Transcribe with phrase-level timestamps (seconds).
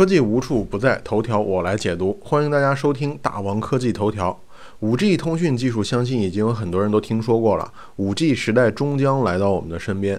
[0.00, 2.18] 科技无处不在，头条我来解读。
[2.22, 4.40] 欢迎大家收听大王科技头条。
[4.78, 7.70] 五 G 通讯技术，相信已经有很多人都听说过了。
[7.96, 10.18] 五 G 时代终将来到我们的身边。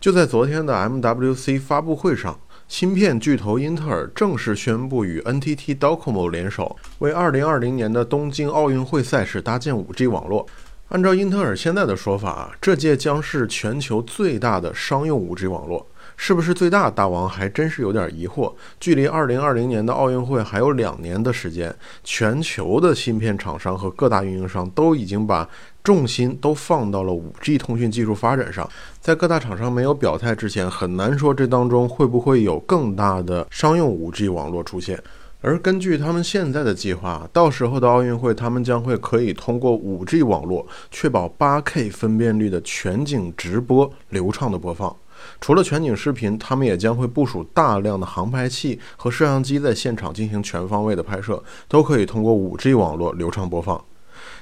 [0.00, 2.38] 就在昨天的 MWC 发布会上，
[2.68, 10.46] 芯片巨头英特尔正式宣布与 NTT Docomo 联手，为2020年的东京奥运会赛事搭建 5G 网络。
[10.90, 15.84] 按照英特尔现在的说法，这届将是全球最大的商用 5G 网络。
[16.16, 16.90] 是不是最大？
[16.90, 18.52] 大王还真是有点疑惑。
[18.80, 25.48] 距离二零二零年的奥运会还有两年的时间，全球的芯片厂商和各大运营商都已经把
[25.84, 28.68] 重心都放到了五 G 通讯技术发展上。
[29.00, 35.00] 在各大厂商没有表态之前，很难说这当中会不会有更大的商用五 G 网络出现。
[35.42, 44.96] 而根据他们现在的计划，到时候的奥运会，他们将会可以通过五 G 网络，确保八 K 分辨率的全景直播流畅的播放。
[45.40, 53.82] 除了全景视频，他们也将会部署大量的航拍器和摄像机在现场进行全方位的拍摄，都可以通过 5G 网络流畅播放。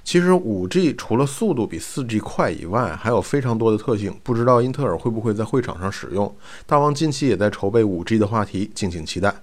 [0.03, 6.35] 其实 5G 除了速度比 4G 快以外，还有非常多的特性，不知道英特尔会不会在会场上使用？
[6.67, 9.35] 大王近期也在筹备 5G 的话题，敬请期待。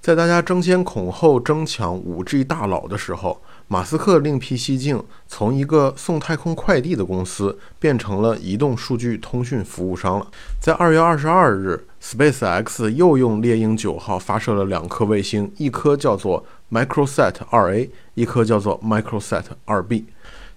[0.00, 10.26] 在大家争先恐后争抢 5G 大佬的时候，马斯克另辟蹊径，从一个送太空快递的公司变成了移动数据通讯服务商了。
[10.60, 20.06] 在二月二十二日，SpaceX 又用猎鹰九号发射了两颗卫星，一颗叫做 Microsat 二 A，一颗叫做 Microsat 二 B。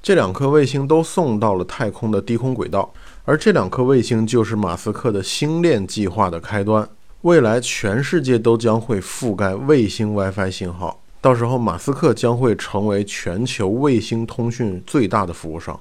[0.01, 2.91] 这两颗卫星都送到了太空的低空轨道，
[3.25, 6.89] 而这两颗卫星就是马斯克的星链计划的开端。
[7.21, 15.79] 未来全世界都将会覆盖卫星 WiFi 信号，到时候马斯克将会成为全球卫星通讯最大的服务商。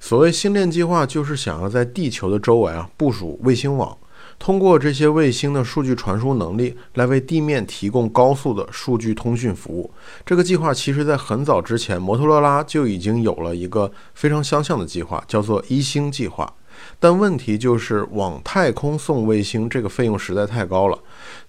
[0.00, 3.96] 所谓星链计划，就是想要在地球的周围啊部署卫星网，
[4.36, 9.88] 通过这些卫星的数据传输能力，来为地面提供高速的数据通讯服务。
[10.26, 16.52] 这个计划其实在很早之前，摩托罗拉就已经有了一个非常相像的计划，叫做一星计划。
[16.98, 20.98] 但问题就是往太空送卫星，这个费用实在太高了。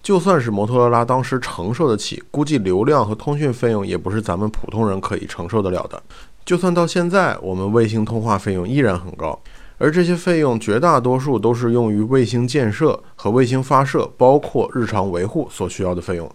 [0.02, 6.02] 就算是摩托罗拉当时承受得起，估计流量和通讯费用也不是咱们普通人可以承受得了的。
[6.44, 9.36] 就算到现在，我们卫星通话费用依然很高，
[9.78, 16.30] 而这些费用绝大多数都是用于卫星建设和卫星发射，包括日常维护所需要的费用。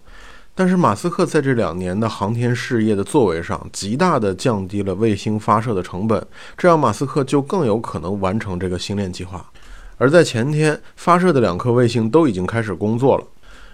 [0.54, 6.26] 但是马斯克在这两年的航天事业的作为上，极大的降低了卫星发射的成本，
[6.58, 9.50] 这样马斯克就更有可能完成这个星链计划。
[9.98, 13.26] 而在前天发射的两颗卫星都已经开始工作了，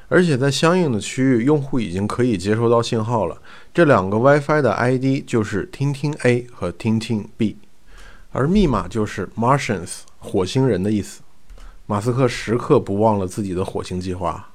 [0.07, 3.37] 而且在相应的区域，用户已经可以接收到信号了。
[3.73, 7.57] 这两个 WiFi 的 ID 就是听听 A 和听听 B，
[8.31, 11.21] 而密码就是 Martians 火星人的意思。
[11.85, 14.49] 马斯克时刻不忘了自己的火星计划。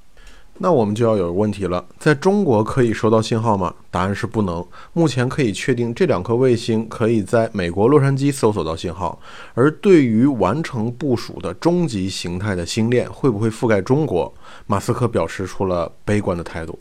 [0.64, 3.74] 那我们就要有问题了，在中国可以收到信号吗？
[3.90, 4.64] 答案是不能。
[4.92, 9.20] 目前可以确定，这两颗卫星可以在美国洛杉矶搜索到信号。
[9.54, 14.32] 而对于完成部署的终极形态的星链会不会覆盖中国，
[14.68, 16.78] 马斯克表示出了悲观的态度。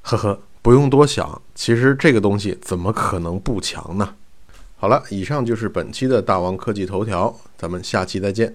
[0.00, 4.14] 呵呵，不用多想，其实这个东西怎么可能不强呢？
[4.76, 8.54] 好了，以上就是本期的大王科技头条，咱们下期再见。